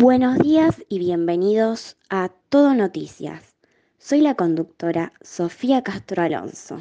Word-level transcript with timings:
Buenos 0.00 0.38
días 0.38 0.76
y 0.88 1.00
bienvenidos 1.00 1.96
a 2.08 2.30
Todo 2.50 2.72
Noticias. 2.72 3.56
Soy 3.98 4.20
la 4.20 4.36
conductora 4.36 5.12
Sofía 5.22 5.82
Castro 5.82 6.22
Alonso. 6.22 6.80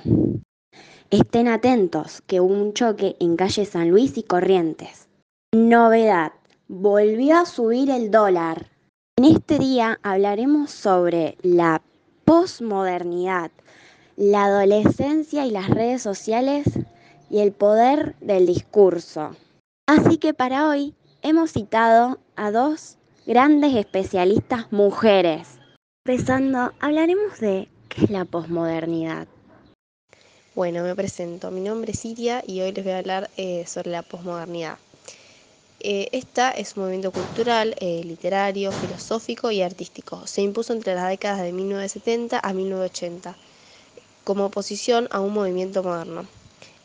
Estén 1.10 1.48
atentos 1.48 2.22
que 2.28 2.40
hubo 2.42 2.54
un 2.54 2.74
choque 2.74 3.16
en 3.20 3.36
calle 3.36 3.66
San 3.66 3.90
Luis 3.90 4.20
y 4.20 4.24
Corrientes. 4.24 5.08
Novedad, 5.52 6.32
volvió 6.68 7.38
a 7.38 7.46
subir 7.48 7.90
el 7.90 8.12
dólar. 8.12 8.70
En 9.16 9.26
este 9.26 9.58
día 9.58 10.00
hablaremos 10.04 10.70
sobre 10.70 11.40
la 11.42 11.82
posmodernidad, 12.24 13.50
la 14.16 14.46
adolescencia 14.46 15.48
y 15.48 15.50
las 15.50 15.72
redes 15.72 16.04
sociales 16.04 16.68
y 17.32 17.40
el 17.40 17.52
poder 17.52 18.16
del 18.20 18.46
discurso. 18.46 19.32
Así 19.88 20.20
que 20.20 20.36
para 20.36 20.70
hoy 20.70 20.94
hemos 21.24 21.54
citado 21.54 22.20
a 22.36 22.52
dos 22.52 22.97
grandes 23.28 23.76
especialistas 23.76 24.72
mujeres. 24.72 25.50
Empezando, 26.06 26.72
hablaremos 26.80 27.38
de 27.42 27.68
qué 27.90 28.06
es 28.06 28.10
la 28.10 28.24
posmodernidad. 28.24 29.28
Bueno, 30.56 30.82
me 30.82 30.96
presento. 30.96 31.52
Mi 31.52 31.60
nombre 31.60 31.92
es 31.92 32.00
Siria 32.00 32.42
y 32.48 32.62
hoy 32.62 32.72
les 32.72 32.86
voy 32.86 32.94
a 32.94 33.00
hablar 33.00 33.30
eh, 33.36 33.66
sobre 33.68 33.92
la 33.92 34.02
posmodernidad. 34.02 34.78
Eh, 35.82 36.08
esta 36.14 36.52
es 36.52 36.78
un 36.78 36.84
movimiento 36.84 37.12
cultural, 37.12 37.76
eh, 37.82 38.02
literario, 38.06 38.72
filosófico 38.72 39.52
y 39.52 39.62
artístico. 39.62 40.26
Se 40.26 40.42
impuso 40.42 40.72
entre 40.72 40.96
las 40.96 41.10
décadas 41.10 41.42
de 41.42 41.52
1970 41.52 42.40
a 42.42 42.54
1980 42.54 43.36
como 44.24 44.46
oposición 44.46 45.10
a 45.12 45.20
un 45.20 45.34
movimiento 45.34 45.84
moderno. 45.84 46.26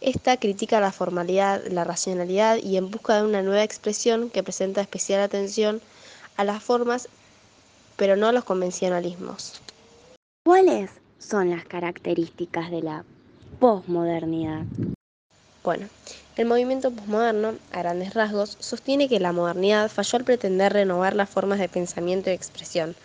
Esta 0.00 0.36
critica 0.38 0.80
la 0.80 0.90
formalidad, 0.90 1.62
la 1.68 1.84
racionalidad 1.84 2.56
y 2.56 2.78
en 2.78 2.90
busca 2.90 3.14
de 3.14 3.28
una 3.28 3.42
nueva 3.42 3.62
expresión 3.62 4.28
que 4.28 4.42
presenta 4.42 4.80
especial 4.80 5.20
atención 5.20 5.80
a 6.36 6.44
las 6.44 6.62
formas, 6.62 7.08
pero 7.96 8.16
no 8.16 8.28
a 8.28 8.32
los 8.32 8.44
convencionalismos. 8.44 9.60
¿Cuáles 10.44 10.90
son 11.18 11.50
las 11.50 11.64
características 11.64 12.70
de 12.70 12.82
la 12.82 13.04
posmodernidad? 13.60 14.62
Bueno, 15.62 15.88
el 16.34 16.46
movimiento 16.46 16.90
posmoderno, 16.90 17.54
a 17.70 17.78
grandes 17.78 18.14
rasgos, 18.14 18.56
sostiene 18.58 19.08
que 19.08 19.20
la 19.20 19.32
modernidad 19.32 19.90
falló 19.90 20.18
al 20.18 20.24
pretender 20.24 20.72
renovar 20.72 21.14
las 21.14 21.30
formas 21.30 21.60
de 21.60 21.68
pensamiento 21.68 22.30
y 22.30 22.32
expresión. 22.32 22.96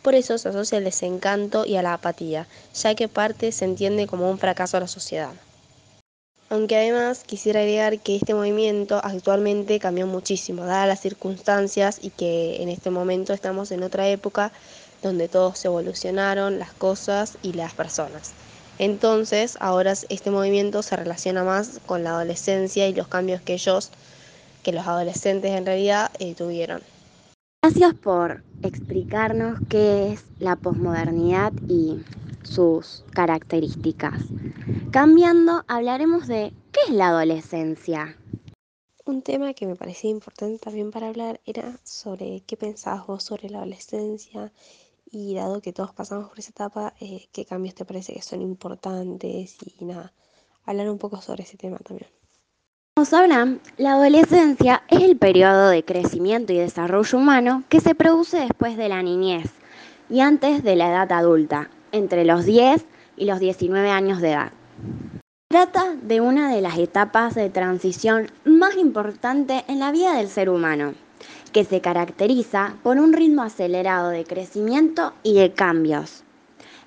Por 0.00 0.14
eso 0.14 0.38
se 0.38 0.48
asocia 0.48 0.78
al 0.78 0.84
desencanto 0.84 1.66
y 1.66 1.76
a 1.76 1.82
la 1.82 1.92
apatía, 1.92 2.46
ya 2.74 2.94
que 2.94 3.08
parte 3.08 3.52
se 3.52 3.66
entiende 3.66 4.06
como 4.06 4.30
un 4.30 4.38
fracaso 4.38 4.76
a 4.76 4.80
la 4.80 4.88
sociedad. 4.88 5.34
Aunque 6.48 6.76
además 6.76 7.24
quisiera 7.24 7.60
agregar 7.60 7.98
que 7.98 8.14
este 8.14 8.32
movimiento 8.32 9.00
actualmente 9.02 9.80
cambió 9.80 10.06
muchísimo, 10.06 10.64
dadas 10.64 10.86
las 10.86 11.00
circunstancias 11.00 11.98
y 12.00 12.10
que 12.10 12.62
en 12.62 12.68
este 12.68 12.90
momento 12.90 13.32
estamos 13.32 13.72
en 13.72 13.82
otra 13.82 14.08
época 14.08 14.52
donde 15.02 15.28
todos 15.28 15.58
se 15.58 15.66
evolucionaron, 15.66 16.60
las 16.60 16.72
cosas 16.72 17.36
y 17.42 17.52
las 17.54 17.74
personas. 17.74 18.32
Entonces, 18.78 19.56
ahora 19.58 19.94
este 20.08 20.30
movimiento 20.30 20.82
se 20.82 20.96
relaciona 20.96 21.42
más 21.42 21.80
con 21.84 22.04
la 22.04 22.10
adolescencia 22.10 22.86
y 22.86 22.94
los 22.94 23.08
cambios 23.08 23.40
que 23.40 23.54
ellos, 23.54 23.90
que 24.62 24.72
los 24.72 24.86
adolescentes 24.86 25.50
en 25.50 25.66
realidad, 25.66 26.12
eh, 26.20 26.34
tuvieron. 26.34 26.80
Gracias 27.62 27.94
por 27.94 28.44
explicarnos 28.62 29.58
qué 29.68 30.12
es 30.12 30.24
la 30.38 30.54
posmodernidad 30.54 31.52
y 31.68 31.98
sus 32.46 33.04
características. 33.12 34.22
Cambiando, 34.90 35.64
hablaremos 35.68 36.26
de 36.26 36.52
qué 36.72 36.80
es 36.88 36.90
la 36.90 37.08
adolescencia. 37.08 38.16
Un 39.04 39.22
tema 39.22 39.54
que 39.54 39.66
me 39.66 39.76
parecía 39.76 40.10
importante 40.10 40.58
también 40.58 40.90
para 40.90 41.08
hablar 41.08 41.40
era 41.44 41.78
sobre 41.84 42.42
qué 42.46 42.56
pensabas 42.56 43.06
vos 43.06 43.22
sobre 43.22 43.50
la 43.50 43.58
adolescencia 43.58 44.52
y 45.10 45.34
dado 45.34 45.60
que 45.60 45.72
todos 45.72 45.92
pasamos 45.92 46.28
por 46.28 46.38
esa 46.38 46.50
etapa, 46.50 46.94
eh, 47.00 47.28
qué 47.32 47.44
cambios 47.44 47.74
te 47.74 47.84
parece 47.84 48.14
que 48.14 48.22
son 48.22 48.42
importantes 48.42 49.56
y 49.78 49.84
nada, 49.84 50.12
hablar 50.64 50.90
un 50.90 50.98
poco 50.98 51.20
sobre 51.20 51.44
ese 51.44 51.56
tema 51.56 51.78
también. 51.78 52.10
Como 52.96 53.04
sabrán, 53.04 53.60
la 53.76 53.92
adolescencia 53.92 54.82
es 54.88 55.02
el 55.02 55.18
periodo 55.18 55.68
de 55.68 55.84
crecimiento 55.84 56.52
y 56.52 56.56
desarrollo 56.56 57.18
humano 57.18 57.62
que 57.68 57.80
se 57.80 57.94
produce 57.94 58.38
después 58.38 58.76
de 58.76 58.88
la 58.88 59.02
niñez 59.02 59.52
y 60.08 60.20
antes 60.20 60.62
de 60.62 60.76
la 60.76 60.88
edad 60.88 61.12
adulta, 61.12 61.70
entre 61.96 62.24
los 62.24 62.44
10 62.44 62.84
y 63.16 63.24
los 63.24 63.40
19 63.40 63.90
años 63.90 64.20
de 64.20 64.32
edad. 64.32 64.52
Trata 65.48 65.94
de 66.02 66.20
una 66.20 66.52
de 66.54 66.60
las 66.60 66.76
etapas 66.76 67.34
de 67.34 67.50
transición 67.50 68.30
más 68.44 68.76
importante 68.76 69.64
en 69.68 69.78
la 69.78 69.92
vida 69.92 70.14
del 70.14 70.28
ser 70.28 70.50
humano, 70.50 70.94
que 71.52 71.64
se 71.64 71.80
caracteriza 71.80 72.74
por 72.82 72.98
un 72.98 73.12
ritmo 73.12 73.42
acelerado 73.42 74.10
de 74.10 74.24
crecimiento 74.24 75.14
y 75.22 75.34
de 75.34 75.52
cambios. 75.52 76.24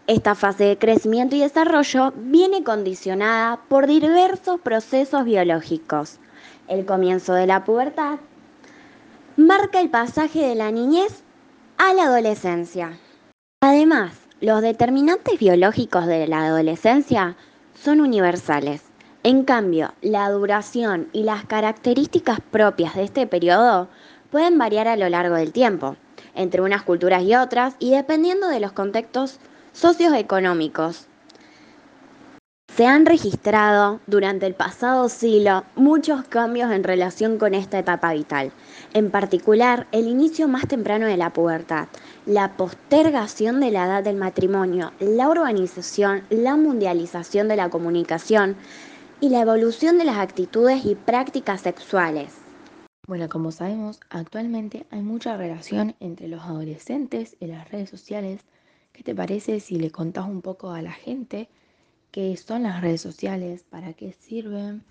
Esta 0.08 0.36
fase 0.36 0.64
de 0.64 0.78
crecimiento 0.78 1.36
y 1.36 1.40
desarrollo 1.40 2.14
viene 2.16 2.64
condicionada 2.64 3.60
por 3.68 3.88
diversos 3.88 4.60
procesos 4.60 5.24
biológicos. 5.24 6.20
El 6.68 6.86
comienzo 6.86 7.34
de 7.34 7.48
la 7.48 7.64
pubertad 7.64 8.20
marca 9.38 9.80
el 9.80 9.90
pasaje 9.90 10.46
de 10.48 10.56
la 10.56 10.72
niñez 10.72 11.24
a 11.78 11.94
la 11.94 12.04
adolescencia. 12.04 12.98
Además, 13.62 14.14
los 14.42 14.62
determinantes 14.62 15.38
biológicos 15.38 16.06
de 16.06 16.26
la 16.26 16.46
adolescencia 16.46 17.36
son 17.74 18.00
universales. 18.00 18.84
En 19.24 19.44
cambio, 19.44 19.94
la 20.02 20.30
duración 20.30 21.10
y 21.12 21.24
las 21.24 21.44
características 21.44 22.40
propias 22.50 22.96
de 22.96 23.04
este 23.04 23.28
periodo 23.28 23.90
pueden 24.32 24.58
variar 24.58 24.88
a 24.88 24.96
lo 24.96 25.10
largo 25.10 25.36
del 25.36 25.52
tiempo, 25.52 25.98
entre 26.36 26.62
unas 26.62 26.84
culturas 26.84 27.24
y 27.24 27.36
otras, 27.36 27.76
y 27.80 27.92
dependiendo 27.92 28.48
de 28.48 28.62
los 28.62 28.72
contextos 28.72 29.40
socioeconómicos. 29.74 31.09
Se 32.80 32.88
han 32.88 33.06
registrado 33.06 34.00
durante 34.08 34.46
el 34.46 34.54
pasado 34.54 35.10
siglo 35.10 35.66
muchos 35.76 36.24
cambios 36.24 36.72
en 36.72 36.86
relación 36.86 37.38
con 37.38 37.54
esta 37.54 37.78
etapa 37.78 38.14
vital, 38.14 38.54
en 38.94 39.12
particular 39.12 39.88
el 39.92 40.08
inicio 40.08 40.48
más 40.48 40.66
temprano 40.66 41.06
de 41.06 41.18
la 41.18 41.34
pubertad, 41.34 41.90
la 42.26 42.56
postergación 42.56 43.60
de 43.60 43.72
la 43.72 43.86
edad 43.86 44.02
del 44.06 44.16
matrimonio, 44.16 44.94
la 45.02 45.28
urbanización, 45.28 46.24
la 46.30 46.56
mundialización 46.56 47.50
de 47.50 47.58
la 47.58 47.70
comunicación 47.70 48.56
y 49.20 49.28
la 49.28 49.42
evolución 49.42 49.98
de 49.98 50.06
las 50.06 50.16
actitudes 50.16 50.86
y 50.86 50.96
prácticas 50.96 51.60
sexuales. 51.60 52.32
Bueno, 53.08 53.28
como 53.28 53.52
sabemos, 53.52 54.00
actualmente 54.10 54.86
hay 54.90 55.02
mucha 55.02 55.36
relación 55.36 55.96
entre 56.00 56.30
los 56.30 56.44
adolescentes 56.44 57.36
y 57.42 57.48
las 57.48 57.70
redes 57.70 57.90
sociales. 57.90 58.40
¿Qué 58.94 59.04
te 59.04 59.14
parece 59.14 59.60
si 59.60 59.76
le 59.76 59.92
contás 59.92 60.28
un 60.28 60.42
poco 60.42 60.72
a 60.72 60.82
la 60.82 60.94
gente 60.94 61.50
qué 62.12 62.36
son 62.38 62.64
las 62.64 62.82
redes 62.82 63.02
sociales, 63.02 63.64
para 63.70 63.94
qué 63.94 64.14
sirven 64.14 64.84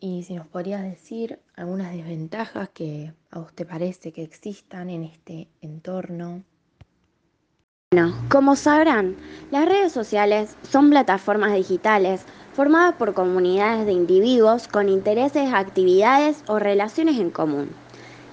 y 0.00 0.24
si 0.24 0.34
nos 0.34 0.48
podrías 0.48 0.82
decir 0.82 1.38
algunas 1.54 1.92
desventajas 1.92 2.68
que 2.70 3.12
a 3.30 3.38
usted 3.38 3.66
parece 3.66 4.12
que 4.12 4.24
existan 4.24 4.90
en 4.90 5.04
este 5.04 5.46
entorno? 5.60 6.42
Bueno, 7.92 8.14
como 8.28 8.56
sabrán, 8.56 9.16
las 9.50 9.66
redes 9.66 9.92
sociales 9.92 10.56
son 10.62 10.90
plataformas 10.90 11.54
digitales 11.54 12.24
formadas 12.52 12.96
por 12.96 13.14
comunidades 13.14 13.86
de 13.86 13.92
individuos 13.92 14.66
con 14.66 14.88
intereses, 14.88 15.52
actividades 15.52 16.42
o 16.48 16.58
relaciones 16.58 17.20
en 17.20 17.30
común. 17.30 17.70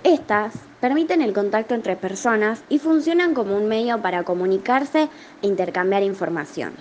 Estas 0.03 0.55
permiten 0.81 1.21
el 1.21 1.33
contacto 1.33 1.75
entre 1.75 1.97
personas 1.97 2.63
y 2.69 2.79
funcionan 2.79 3.33
como 3.33 3.55
un 3.55 3.67
medio 3.67 4.01
para 4.01 4.23
comunicarse 4.23 5.09
e 5.41 5.47
intercambiar 5.47 6.03
información. 6.03 6.73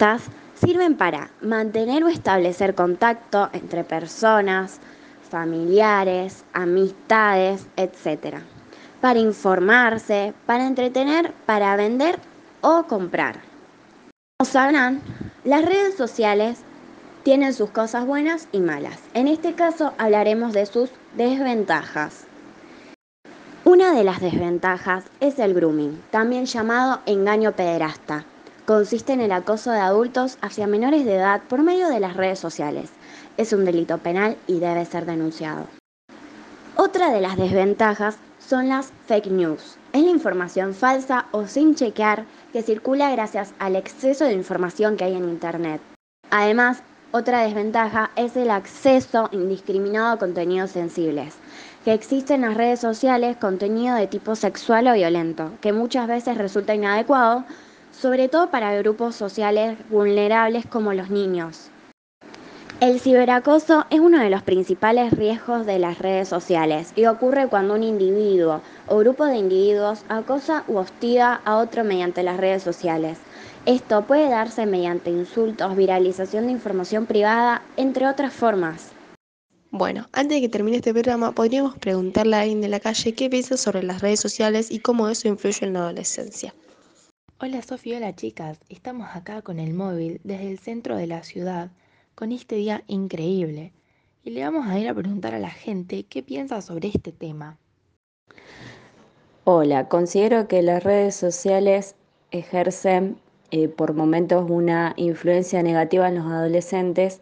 Estas 0.00 0.22
sirven 0.54 0.96
para 0.96 1.28
mantener 1.42 2.02
o 2.04 2.08
establecer 2.08 2.74
contacto 2.74 3.50
entre 3.52 3.84
personas, 3.84 4.80
familiares, 5.28 6.42
amistades, 6.54 7.66
etc 7.76 8.38
para 9.02 9.18
informarse, 9.18 10.32
para 10.46 10.66
entretener, 10.66 11.34
para 11.44 11.76
vender 11.76 12.18
o 12.62 12.84
comprar. 12.84 13.40
Como 14.38 14.50
sabrán, 14.50 15.02
las 15.44 15.66
redes 15.66 15.96
sociales 15.98 16.60
tienen 17.22 17.52
sus 17.52 17.68
cosas 17.68 18.06
buenas 18.06 18.48
y 18.52 18.60
malas. 18.60 19.00
En 19.12 19.28
este 19.28 19.52
caso 19.52 19.92
hablaremos 19.98 20.54
de 20.54 20.64
sus 20.64 20.88
desventajas. 21.14 22.24
Una 23.64 23.92
de 23.92 24.04
las 24.04 24.22
desventajas 24.22 25.04
es 25.20 25.38
el 25.38 25.52
grooming, 25.52 26.00
también 26.10 26.46
llamado 26.46 27.00
engaño 27.04 27.52
pederasta. 27.52 28.24
Consiste 28.70 29.12
en 29.12 29.20
el 29.20 29.32
acoso 29.32 29.72
de 29.72 29.80
adultos 29.80 30.38
hacia 30.42 30.68
menores 30.68 31.04
de 31.04 31.16
edad 31.16 31.42
por 31.48 31.60
medio 31.60 31.88
de 31.88 31.98
las 31.98 32.16
redes 32.16 32.38
sociales. 32.38 32.90
Es 33.36 33.52
un 33.52 33.64
delito 33.64 33.98
penal 33.98 34.36
y 34.46 34.60
debe 34.60 34.84
ser 34.84 35.06
denunciado. 35.06 35.66
Otra 36.76 37.10
de 37.10 37.20
las 37.20 37.36
desventajas 37.36 38.16
son 38.38 38.68
las 38.68 38.92
fake 39.08 39.26
news. 39.26 39.76
Es 39.92 40.04
la 40.04 40.10
información 40.10 40.72
falsa 40.72 41.26
o 41.32 41.48
sin 41.48 41.74
chequear 41.74 42.26
que 42.52 42.62
circula 42.62 43.10
gracias 43.10 43.54
al 43.58 43.74
exceso 43.74 44.24
de 44.24 44.34
información 44.34 44.96
que 44.96 45.02
hay 45.02 45.16
en 45.16 45.28
Internet. 45.28 45.80
Además, 46.30 46.84
Otra 47.12 47.42
desventaja 47.42 48.12
es 48.14 48.36
el 48.36 48.52
acceso 48.52 49.28
indiscriminado 49.32 50.12
a 50.12 50.16
contenidos 50.16 50.70
sensibles, 50.70 51.34
que 51.84 51.92
existe 51.92 52.34
en 52.34 52.42
las 52.42 52.56
redes 52.56 52.78
sociales 52.78 53.36
contenido 53.36 53.96
de 53.96 54.06
tipo 54.06 54.36
sexual 54.36 54.86
o 54.86 54.92
violento, 54.92 55.50
que 55.60 55.72
muchas 55.72 56.06
veces 56.06 56.38
resulta 56.38 56.72
inadecuado, 56.72 57.44
sobre 57.92 58.28
todo 58.28 58.50
para 58.50 58.76
grupos 58.76 59.14
sociales 59.14 59.78
vulnerables 59.90 60.66
como 60.66 60.92
los 60.92 61.10
niños. 61.10 61.70
El 62.80 62.98
ciberacoso 62.98 63.84
es 63.90 64.00
uno 64.00 64.18
de 64.20 64.30
los 64.30 64.42
principales 64.42 65.12
riesgos 65.12 65.66
de 65.66 65.78
las 65.78 65.98
redes 65.98 66.28
sociales 66.28 66.94
y 66.96 67.04
ocurre 67.04 67.46
cuando 67.46 67.74
un 67.74 67.82
individuo 67.82 68.62
o 68.86 68.96
grupo 68.96 69.26
de 69.26 69.36
individuos 69.36 70.02
acosa 70.08 70.64
u 70.66 70.78
hostiga 70.78 71.42
a 71.44 71.58
otro 71.58 71.84
mediante 71.84 72.22
las 72.22 72.38
redes 72.38 72.62
sociales. 72.62 73.18
Esto 73.66 74.06
puede 74.06 74.30
darse 74.30 74.64
mediante 74.64 75.10
insultos, 75.10 75.76
viralización 75.76 76.46
de 76.46 76.52
información 76.52 77.04
privada, 77.04 77.60
entre 77.76 78.08
otras 78.08 78.32
formas. 78.32 78.92
Bueno, 79.70 80.06
antes 80.12 80.38
de 80.38 80.40
que 80.40 80.48
termine 80.48 80.78
este 80.78 80.94
programa, 80.94 81.32
podríamos 81.32 81.76
preguntarle 81.76 82.36
a 82.36 82.40
alguien 82.40 82.62
de 82.62 82.68
la 82.68 82.80
calle 82.80 83.12
qué 83.12 83.28
piensa 83.28 83.58
sobre 83.58 83.82
las 83.82 84.00
redes 84.00 84.20
sociales 84.20 84.70
y 84.70 84.78
cómo 84.78 85.06
eso 85.08 85.28
influye 85.28 85.66
en 85.66 85.74
la 85.74 85.80
adolescencia. 85.80 86.54
Hola 87.42 87.62
Sofía, 87.62 87.96
hola 87.96 88.14
chicas, 88.14 88.60
estamos 88.68 89.08
acá 89.14 89.40
con 89.40 89.58
el 89.58 89.72
móvil 89.72 90.20
desde 90.24 90.50
el 90.50 90.58
centro 90.58 90.98
de 90.98 91.06
la 91.06 91.22
ciudad 91.22 91.70
con 92.14 92.32
este 92.32 92.56
día 92.56 92.84
increíble 92.86 93.72
y 94.22 94.28
le 94.28 94.44
vamos 94.44 94.66
a 94.66 94.78
ir 94.78 94.86
a 94.90 94.94
preguntar 94.94 95.34
a 95.34 95.38
la 95.38 95.48
gente 95.48 96.02
qué 96.02 96.22
piensa 96.22 96.60
sobre 96.60 96.88
este 96.88 97.12
tema. 97.12 97.56
Hola, 99.44 99.88
considero 99.88 100.48
que 100.48 100.60
las 100.60 100.84
redes 100.84 101.14
sociales 101.14 101.94
ejercen 102.30 103.16
eh, 103.52 103.68
por 103.68 103.94
momentos 103.94 104.44
una 104.50 104.92
influencia 104.96 105.62
negativa 105.62 106.08
en 106.08 106.16
los 106.16 106.26
adolescentes, 106.26 107.20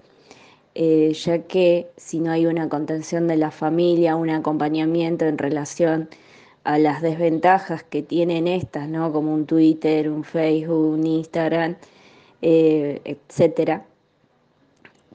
eh, 0.75 1.13
ya 1.13 1.43
que 1.43 1.93
si 1.97 2.19
no 2.19 2.33
hay 2.33 2.47
una 2.47 2.69
contención 2.69 3.29
de 3.29 3.37
la 3.37 3.53
familia, 3.53 4.17
un 4.17 4.31
acompañamiento 4.31 5.27
en 5.27 5.39
relación 5.39 6.09
a 6.69 6.79
las 6.79 7.01
desventajas 7.01 7.83
que 7.83 8.03
tienen 8.03 8.47
estas, 8.47 8.91
¿no? 8.91 9.11
como 9.11 9.33
un 9.33 9.47
Twitter, 9.47 10.11
un 10.11 10.23
Facebook, 10.23 10.93
un 10.93 11.07
Instagram, 11.07 11.77
eh, 12.43 13.01
etcétera, 13.07 13.87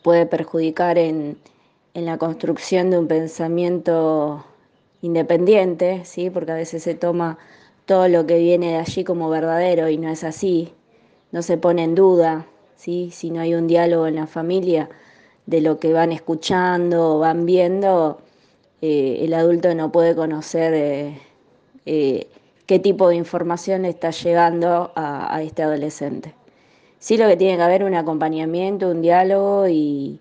puede 0.01 0.25
perjudicar 0.25 0.97
en, 0.97 1.37
en 1.93 2.05
la 2.07 2.17
construcción 2.17 2.89
de 2.89 2.97
un 2.97 3.07
pensamiento 3.07 4.43
independiente, 5.03 6.03
¿sí? 6.05 6.31
porque 6.31 6.53
a 6.53 6.55
veces 6.55 6.81
se 6.81 6.95
toma 6.95 7.37
todo 7.85 8.07
lo 8.07 8.25
que 8.25 8.39
viene 8.39 8.71
de 8.71 8.77
allí 8.77 9.03
como 9.03 9.29
verdadero 9.29 9.89
y 9.89 9.99
no 9.99 10.09
es 10.09 10.23
así, 10.23 10.73
no 11.31 11.43
se 11.43 11.59
pone 11.59 11.83
en 11.83 11.93
duda, 11.93 12.47
¿sí? 12.77 13.11
si 13.11 13.29
no 13.29 13.41
hay 13.41 13.53
un 13.53 13.67
diálogo 13.67 14.07
en 14.07 14.15
la 14.15 14.25
familia 14.25 14.89
de 15.45 15.61
lo 15.61 15.77
que 15.77 15.93
van 15.93 16.13
escuchando 16.13 17.17
o 17.17 17.19
van 17.19 17.45
viendo, 17.45 18.17
eh, 18.81 19.19
el 19.21 19.35
adulto 19.35 19.75
no 19.75 19.91
puede 19.91 20.15
conocer 20.15 20.73
eh, 20.73 21.21
eh, 21.85 22.27
qué 22.65 22.79
tipo 22.79 23.09
de 23.09 23.15
información 23.15 23.85
está 23.85 24.11
llegando 24.11 24.91
a, 24.95 25.35
a, 25.35 25.41
este 25.41 25.63
adolescente. 25.63 26.33
Sí 26.99 27.17
lo 27.17 27.27
que 27.27 27.37
tiene 27.37 27.57
que 27.57 27.63
haber 27.63 27.83
un 27.83 27.95
acompañamiento, 27.95 28.89
un 28.89 29.01
diálogo 29.01 29.67
y 29.67 30.19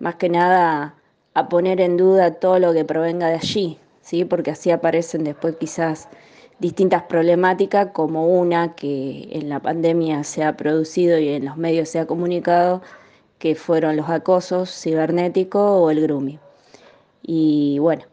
más 0.00 0.16
que 0.16 0.28
nada 0.28 0.96
a 1.34 1.48
poner 1.48 1.80
en 1.80 1.96
duda 1.96 2.32
todo 2.34 2.58
lo 2.58 2.72
que 2.72 2.84
provenga 2.84 3.28
de 3.28 3.34
allí, 3.34 3.78
¿sí? 4.00 4.24
porque 4.24 4.52
así 4.52 4.70
aparecen 4.70 5.24
después 5.24 5.56
quizás 5.56 6.08
distintas 6.60 7.02
problemáticas, 7.04 7.88
como 7.92 8.26
una 8.28 8.74
que 8.74 9.28
en 9.32 9.48
la 9.48 9.60
pandemia 9.60 10.24
se 10.24 10.44
ha 10.44 10.56
producido 10.56 11.18
y 11.18 11.28
en 11.30 11.44
los 11.46 11.56
medios 11.56 11.88
se 11.88 11.98
ha 11.98 12.06
comunicado, 12.06 12.82
que 13.38 13.54
fueron 13.54 13.96
los 13.96 14.08
acosos 14.08 14.70
cibernéticos 14.70 15.62
o 15.62 15.90
el 15.90 16.00
grooming. 16.00 16.38
Y 17.22 17.78
bueno, 17.80 18.04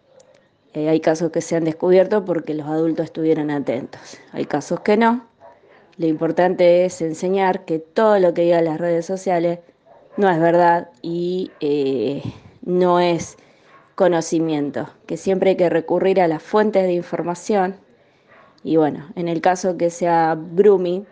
eh, 0.73 0.89
hay 0.89 1.00
casos 1.00 1.31
que 1.31 1.41
se 1.41 1.56
han 1.56 1.63
descubierto 1.63 2.25
porque 2.25 2.53
los 2.53 2.68
adultos 2.68 3.06
estuvieron 3.06 3.51
atentos, 3.51 4.18
hay 4.31 4.45
casos 4.45 4.79
que 4.81 4.97
no. 4.97 5.25
Lo 5.97 6.07
importante 6.07 6.85
es 6.85 7.01
enseñar 7.01 7.65
que 7.65 7.79
todo 7.79 8.18
lo 8.19 8.33
que 8.33 8.44
digan 8.44 8.65
las 8.65 8.79
redes 8.79 9.06
sociales 9.06 9.59
no 10.18 10.29
es 10.29 10.39
verdad 10.39 10.89
y 11.01 11.51
eh, 11.59 12.23
no 12.62 13.00
es 13.00 13.38
conocimiento, 13.95 14.89
que 15.06 15.18
siempre 15.18 15.51
hay 15.51 15.56
que 15.57 15.69
recurrir 15.69 16.21
a 16.21 16.27
las 16.27 16.41
fuentes 16.41 16.83
de 16.83 16.94
información 16.94 17.75
y 18.63 18.77
bueno, 18.77 19.07
en 19.15 19.27
el 19.27 19.41
caso 19.41 19.77
que 19.77 19.89
sea 19.89 20.38
grooming, 20.38 21.06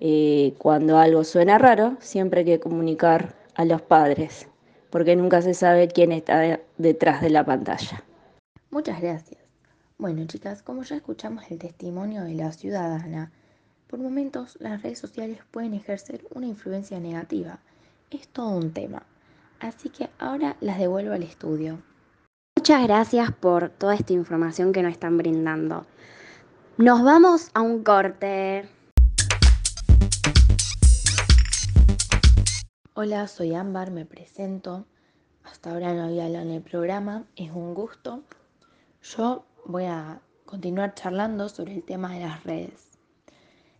eh, 0.00 0.54
cuando 0.58 0.98
algo 0.98 1.24
suena 1.24 1.58
raro, 1.58 1.96
siempre 2.00 2.40
hay 2.40 2.46
que 2.46 2.60
comunicar 2.60 3.34
a 3.54 3.64
los 3.64 3.82
padres, 3.82 4.48
porque 4.90 5.16
nunca 5.16 5.42
se 5.42 5.54
sabe 5.54 5.88
quién 5.88 6.12
está 6.12 6.60
detrás 6.78 7.22
de 7.22 7.30
la 7.30 7.44
pantalla. 7.44 8.04
Muchas 8.72 9.00
gracias. 9.00 9.40
Bueno, 9.98 10.24
chicas, 10.26 10.62
como 10.62 10.84
ya 10.84 10.94
escuchamos 10.94 11.50
el 11.50 11.58
testimonio 11.58 12.22
de 12.22 12.34
la 12.34 12.52
ciudadana, 12.52 13.32
por 13.88 13.98
momentos 13.98 14.56
las 14.60 14.80
redes 14.80 15.00
sociales 15.00 15.40
pueden 15.50 15.74
ejercer 15.74 16.24
una 16.32 16.46
influencia 16.46 17.00
negativa. 17.00 17.58
Es 18.12 18.28
todo 18.28 18.56
un 18.56 18.72
tema. 18.72 19.02
Así 19.58 19.88
que 19.88 20.08
ahora 20.20 20.56
las 20.60 20.78
devuelvo 20.78 21.12
al 21.12 21.24
estudio. 21.24 21.82
Muchas 22.56 22.84
gracias 22.84 23.32
por 23.32 23.70
toda 23.70 23.96
esta 23.96 24.12
información 24.12 24.72
que 24.72 24.84
nos 24.84 24.92
están 24.92 25.16
brindando. 25.16 25.84
Nos 26.78 27.02
vamos 27.02 27.50
a 27.54 27.62
un 27.62 27.82
corte. 27.82 28.68
Hola, 32.94 33.26
soy 33.26 33.52
Ámbar, 33.52 33.90
me 33.90 34.06
presento. 34.06 34.86
Hasta 35.42 35.72
ahora 35.72 35.92
no 35.92 36.04
había 36.04 36.26
hablado 36.26 36.44
en 36.44 36.52
el 36.52 36.62
programa, 36.62 37.24
es 37.34 37.50
un 37.50 37.74
gusto. 37.74 38.22
Yo 39.02 39.44
voy 39.64 39.84
a 39.84 40.20
continuar 40.44 40.94
charlando 40.94 41.48
sobre 41.48 41.74
el 41.74 41.82
tema 41.82 42.14
de 42.14 42.20
las 42.20 42.44
redes. 42.44 42.98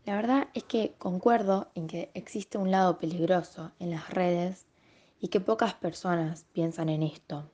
La 0.04 0.16
verdad 0.16 0.48
es 0.54 0.64
que 0.64 0.94
concuerdo 0.98 1.70
en 1.74 1.86
que 1.86 2.10
existe 2.14 2.58
un 2.58 2.70
lado 2.70 2.98
peligroso 2.98 3.72
en 3.78 3.90
las 3.90 4.10
redes 4.10 4.66
y 5.20 5.28
que 5.28 5.40
pocas 5.40 5.74
personas 5.74 6.46
piensan 6.52 6.88
en 6.88 7.02
esto 7.02 7.50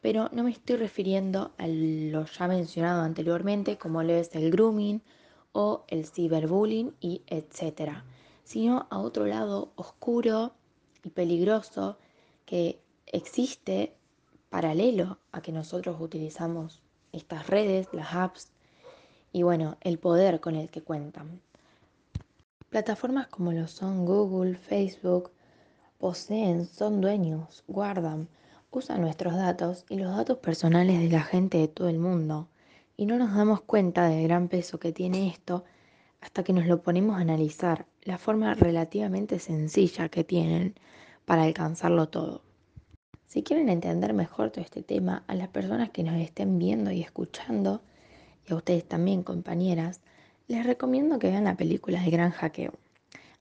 pero 0.00 0.28
no 0.32 0.44
me 0.44 0.50
estoy 0.50 0.76
refiriendo 0.76 1.52
a 1.58 1.66
lo 1.66 2.24
ya 2.26 2.48
mencionado 2.48 3.02
anteriormente 3.02 3.78
como 3.78 4.02
lo 4.02 4.12
es 4.12 4.34
el 4.34 4.50
grooming 4.50 5.02
o 5.52 5.84
el 5.88 6.06
ciberbullying 6.06 6.94
y 7.00 7.22
etcétera, 7.26 8.04
sino 8.44 8.86
a 8.90 8.98
otro 8.98 9.26
lado 9.26 9.72
oscuro 9.76 10.52
y 11.02 11.10
peligroso 11.10 11.98
que 12.44 12.80
existe 13.06 13.94
paralelo 14.50 15.18
a 15.32 15.40
que 15.40 15.52
nosotros 15.52 16.00
utilizamos 16.00 16.82
estas 17.12 17.46
redes, 17.46 17.88
las 17.92 18.14
apps 18.14 18.52
y 19.32 19.42
bueno, 19.42 19.76
el 19.80 19.98
poder 19.98 20.40
con 20.40 20.56
el 20.56 20.70
que 20.70 20.82
cuentan. 20.82 21.40
Plataformas 22.70 23.28
como 23.28 23.52
lo 23.52 23.66
son 23.68 24.04
Google, 24.04 24.56
Facebook, 24.56 25.30
poseen, 25.98 26.66
son 26.66 27.00
dueños, 27.00 27.64
guardan 27.66 28.28
usa 28.70 28.98
nuestros 28.98 29.34
datos 29.34 29.86
y 29.88 29.96
los 29.96 30.14
datos 30.14 30.38
personales 30.38 31.00
de 31.00 31.08
la 31.08 31.22
gente 31.22 31.58
de 31.58 31.68
todo 31.68 31.88
el 31.88 31.98
mundo 31.98 32.48
y 32.96 33.06
no 33.06 33.16
nos 33.16 33.34
damos 33.34 33.62
cuenta 33.62 34.08
del 34.08 34.24
gran 34.24 34.48
peso 34.48 34.78
que 34.78 34.92
tiene 34.92 35.28
esto 35.28 35.64
hasta 36.20 36.42
que 36.42 36.52
nos 36.52 36.66
lo 36.66 36.82
ponemos 36.82 37.16
a 37.16 37.20
analizar, 37.20 37.86
la 38.02 38.18
forma 38.18 38.52
relativamente 38.54 39.38
sencilla 39.38 40.08
que 40.08 40.24
tienen 40.24 40.74
para 41.24 41.44
alcanzarlo 41.44 42.08
todo. 42.08 42.42
Si 43.28 43.42
quieren 43.42 43.68
entender 43.68 44.14
mejor 44.14 44.50
todo 44.50 44.64
este 44.64 44.82
tema, 44.82 45.22
a 45.26 45.34
las 45.34 45.48
personas 45.48 45.90
que 45.90 46.02
nos 46.02 46.18
estén 46.18 46.58
viendo 46.58 46.90
y 46.90 47.02
escuchando, 47.02 47.82
y 48.48 48.54
a 48.54 48.56
ustedes 48.56 48.88
también 48.88 49.22
compañeras, 49.22 50.00
les 50.46 50.64
recomiendo 50.64 51.18
que 51.18 51.28
vean 51.28 51.44
la 51.44 51.54
película 51.54 52.02
de 52.02 52.10
Gran 52.10 52.30
Hackeo. 52.30 52.72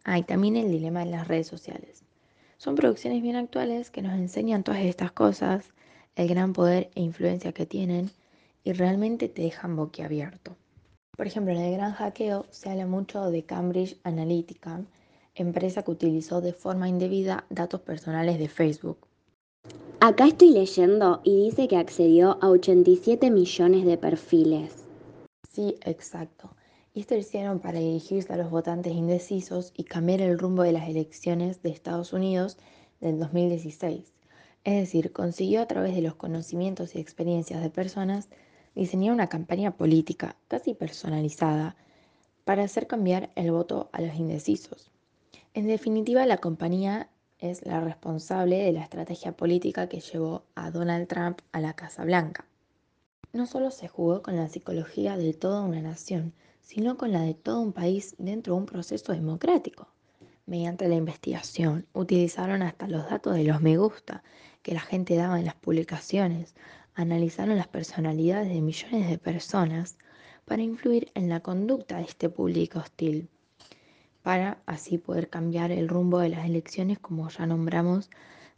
Ah, 0.04 0.18
y 0.20 0.24
también 0.24 0.58
el 0.58 0.70
dilema 0.70 1.04
en 1.04 1.12
las 1.12 1.30
redes 1.30 1.48
sociales. 1.48 2.04
Son 2.58 2.76
producciones 2.76 3.22
bien 3.22 3.38
actuales 3.38 3.90
que 3.90 4.02
nos 4.02 4.12
enseñan 4.14 4.64
todas 4.64 4.82
estas 4.82 5.14
cosas, 5.14 5.74
el 6.18 6.28
gran 6.28 6.52
poder 6.52 6.90
e 6.96 7.02
influencia 7.02 7.54
que 7.54 7.66
tienen 7.66 8.12
y 8.66 8.74
realmente 8.74 9.30
te 9.30 9.44
dejan 9.44 9.78
boquiabierto. 9.78 10.58
Por 11.16 11.28
ejemplo, 11.28 11.54
en 11.54 11.62
el 11.62 11.72
gran 11.72 11.94
hackeo 11.94 12.46
se 12.50 12.70
habla 12.70 12.88
mucho 12.88 13.32
de 13.32 13.46
Cambridge 13.46 13.98
Analytica, 14.04 14.82
empresa 15.34 15.84
que 15.84 15.92
utilizó 15.92 16.42
de 16.42 16.52
forma 16.52 16.90
indebida 16.90 17.46
datos 17.50 17.80
personales 17.80 18.38
de 18.38 18.50
Facebook. 18.50 19.07
Acá 20.00 20.28
estoy 20.28 20.52
leyendo 20.52 21.22
y 21.24 21.46
dice 21.46 21.68
que 21.68 21.78
accedió 21.78 22.38
a 22.42 22.50
87 22.50 23.32
millones 23.32 23.86
de 23.86 23.98
perfiles. 23.98 24.84
Sí, 25.50 25.76
exacto 25.82 26.52
esto 27.00 27.14
lo 27.14 27.22
hicieron 27.22 27.60
para 27.60 27.80
dirigirse 27.80 28.34
a 28.34 28.38
los 28.38 28.50
votantes 28.50 28.94
indecisos 28.94 29.72
y 29.78 29.84
cambiar 29.84 30.22
el 30.22 30.40
rumbo 30.40 30.64
de 30.64 30.72
las 30.72 30.90
elecciones 30.90 31.62
de 31.62 31.70
Estados 31.70 32.12
Unidos 32.12 32.58
del 33.02 33.20
2016. 33.20 34.14
Es 34.64 34.74
decir, 34.74 35.14
consiguió 35.14 35.62
a 35.62 35.68
través 35.68 35.94
de 35.94 36.02
los 36.02 36.16
conocimientos 36.16 36.96
y 36.96 37.00
experiencias 37.00 37.62
de 37.62 37.70
personas 37.70 38.30
diseñar 38.74 39.14
una 39.14 39.30
campaña 39.30 39.78
política 39.78 40.38
casi 40.48 40.74
personalizada 40.74 41.76
para 42.46 42.64
hacer 42.64 42.88
cambiar 42.88 43.30
el 43.36 43.52
voto 43.52 43.90
a 43.92 44.02
los 44.02 44.16
indecisos. 44.16 44.90
En 45.54 45.68
definitiva, 45.68 46.26
la 46.26 46.38
compañía 46.38 47.10
es 47.40 47.66
la 47.66 47.80
responsable 47.82 48.58
de 48.58 48.72
la 48.72 48.82
estrategia 48.82 49.32
política 49.32 49.88
que 49.88 50.00
llevó 50.00 50.44
a 50.56 50.72
Donald 50.72 51.08
Trump 51.08 51.42
a 51.52 51.60
la 51.60 51.74
Casa 51.74 52.04
Blanca. 52.04 52.46
No 53.32 53.46
solo 53.46 53.70
se 53.70 53.88
jugó 53.88 54.24
con 54.24 54.36
la 54.36 54.48
psicología 54.48 55.18
de 55.18 55.34
toda 55.34 55.62
una 55.62 55.82
nación, 55.82 56.34
sino 56.62 56.98
con 56.98 57.12
la 57.12 57.22
de 57.22 57.36
todo 57.36 57.62
un 57.62 57.74
país 57.74 58.16
dentro 58.18 58.54
de 58.56 58.62
un 58.62 58.66
proceso 58.66 59.14
democrático. 59.14 59.88
Mediante 60.48 60.88
la 60.88 60.96
investigación, 60.96 61.86
utilizaron 61.94 62.62
hasta 62.62 62.88
los 62.88 63.10
datos 63.10 63.36
de 63.36 63.44
los 63.44 63.62
me 63.62 63.78
gusta 63.78 64.24
que 64.64 64.74
la 64.74 64.80
gente 64.80 65.16
daba 65.16 65.40
en 65.40 65.46
las 65.46 65.56
publicaciones, 65.56 66.56
analizaron 66.96 67.58
las 67.58 67.68
personalidades 67.68 68.50
de 68.50 68.62
millones 68.62 69.10
de 69.10 69.18
personas 69.20 69.98
para 70.46 70.64
influir 70.64 71.12
en 71.14 71.30
la 71.30 71.42
conducta 71.42 71.98
de 71.98 72.04
este 72.04 72.30
público 72.30 72.80
hostil 72.80 73.30
para 74.28 74.58
así 74.66 74.98
poder 74.98 75.30
cambiar 75.30 75.72
el 75.72 75.88
rumbo 75.88 76.20
de 76.20 76.28
las 76.28 76.46
elecciones 76.46 77.00
como 77.00 77.30
ya 77.30 77.46
nombramos 77.46 78.10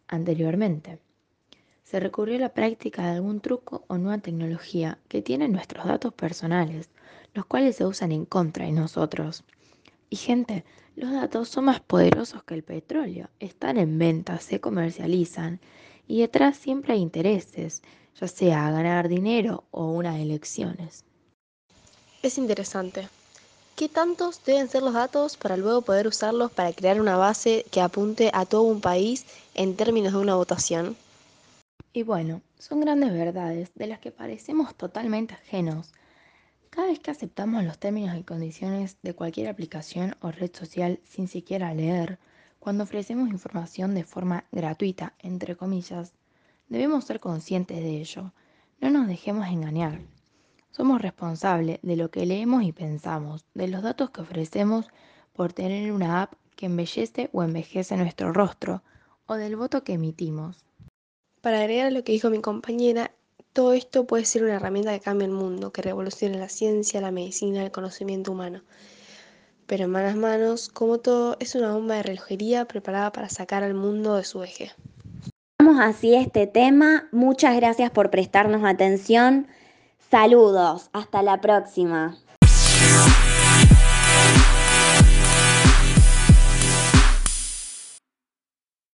anteriormente. 0.08 0.98
Se 1.84 2.00
recurrió 2.00 2.38
a 2.38 2.40
la 2.40 2.56
práctica 2.56 3.04
de 3.04 3.18
algún 3.18 3.40
truco 3.40 3.84
o 3.86 4.00
nueva 4.00 4.18
tecnología 4.18 4.98
que 5.08 5.22
tiene 5.22 5.48
nuestros 5.48 5.86
datos 5.86 6.12
personales, 6.12 6.90
los 7.36 7.46
cuales 7.46 7.76
se 7.76 7.86
usan 7.86 8.12
en 8.12 8.26
contra 8.26 8.66
de 8.66 8.72
nosotros. 8.72 9.44
Y 10.10 10.16
gente, 10.16 10.66
los 10.96 11.12
datos 11.12 11.50
son 11.50 11.66
más 11.66 11.82
poderosos 11.82 12.42
que 12.46 12.56
el 12.56 12.64
petróleo, 12.64 13.30
están 13.40 13.78
en 13.78 14.00
venta, 14.00 14.40
se 14.40 14.60
comercializan 14.60 15.60
y 16.08 16.22
detrás 16.22 16.58
siempre 16.58 16.94
hay 16.94 17.00
intereses, 17.02 17.84
ya 18.20 18.28
sea 18.28 18.72
ganar 18.72 19.08
dinero 19.08 19.66
o 19.70 19.92
unas 19.92 20.18
elecciones. 20.18 21.06
Es 22.24 22.40
interesante. 22.40 23.19
¿Qué 23.80 23.88
tantos 23.88 24.44
deben 24.44 24.68
ser 24.68 24.84
los 24.84 24.94
datos 24.94 25.38
para 25.38 25.56
luego 25.56 25.82
poder 25.82 26.06
usarlos 26.06 26.52
para 26.52 26.74
crear 26.74 27.00
una 27.00 27.16
base 27.16 27.66
que 27.72 27.80
apunte 27.80 28.30
a 28.34 28.46
todo 28.46 28.64
un 28.64 28.82
país 28.82 29.26
en 29.54 29.78
términos 29.78 30.12
de 30.12 30.20
una 30.20 30.36
votación? 30.36 30.98
Y 31.94 32.04
bueno, 32.04 32.42
son 32.58 32.82
grandes 32.82 33.14
verdades 33.14 33.72
de 33.76 33.88
las 33.88 34.00
que 34.00 34.12
parecemos 34.12 34.76
totalmente 34.76 35.36
ajenos. 35.36 35.94
Cada 36.70 36.88
vez 36.88 37.00
que 37.00 37.12
aceptamos 37.12 37.64
los 37.64 37.80
términos 37.80 38.18
y 38.18 38.24
condiciones 38.24 38.98
de 39.02 39.14
cualquier 39.14 39.48
aplicación 39.48 40.14
o 40.20 40.30
red 40.30 40.54
social 40.54 41.00
sin 41.06 41.30
siquiera 41.30 41.74
leer, 41.74 42.20
cuando 42.60 42.84
ofrecemos 42.84 43.30
información 43.30 43.96
de 43.96 44.04
forma 44.04 44.44
gratuita, 44.52 45.14
entre 45.20 45.56
comillas, 45.56 46.12
debemos 46.68 47.06
ser 47.06 47.22
conscientes 47.22 47.78
de 47.78 48.02
ello. 48.02 48.34
No 48.82 48.90
nos 48.90 49.08
dejemos 49.08 49.48
engañar. 49.48 50.02
Somos 50.72 51.02
responsables 51.02 51.80
de 51.82 51.96
lo 51.96 52.12
que 52.12 52.26
leemos 52.26 52.64
y 52.64 52.72
pensamos, 52.72 53.46
de 53.54 53.68
los 53.68 53.82
datos 53.82 54.12
que 54.12 54.22
ofrecemos 54.22 54.88
por 55.34 55.54
tener 55.54 55.92
una 55.92 56.22
app 56.22 56.34
que 56.56 56.68
embellece 56.68 57.30
o 57.34 57.44
envejece 57.44 57.98
nuestro 57.98 58.34
rostro, 58.34 58.84
o 59.26 59.36
del 59.36 59.56
voto 59.56 59.84
que 59.84 59.94
emitimos. 59.94 60.66
Para 61.42 61.62
agregar 61.62 61.88
a 61.88 61.92
lo 61.92 62.04
que 62.04 62.12
dijo 62.12 62.30
mi 62.30 62.42
compañera, 62.42 63.12
todo 63.54 63.74
esto 63.74 64.06
puede 64.06 64.26
ser 64.26 64.44
una 64.44 64.56
herramienta 64.56 64.92
que 64.92 65.00
cambie 65.00 65.28
el 65.28 65.34
mundo, 65.34 65.72
que 65.72 65.82
revolucione 65.82 66.38
la 66.38 66.50
ciencia, 66.50 67.02
la 67.02 67.12
medicina, 67.12 67.64
el 67.64 67.72
conocimiento 67.72 68.32
humano. 68.32 68.62
Pero 69.66 69.86
en 69.86 69.92
malas 69.92 70.16
manos, 70.16 70.70
como 70.70 71.00
todo, 71.00 71.38
es 71.40 71.56
una 71.56 71.74
bomba 71.74 71.96
de 71.96 72.04
relojería 72.04 72.66
preparada 72.66 73.12
para 73.12 73.30
sacar 73.30 73.64
al 73.64 73.74
mundo 73.74 74.16
de 74.16 74.24
su 74.24 74.44
eje. 74.44 74.72
Vamos 75.60 75.80
así 75.80 76.16
este 76.16 76.48
tema. 76.48 77.08
Muchas 77.12 77.56
gracias 77.56 77.92
por 77.92 78.10
prestarnos 78.10 78.64
atención. 78.64 79.48
Saludos, 80.10 80.90
hasta 80.92 81.22
la 81.22 81.40
próxima. 81.40 82.18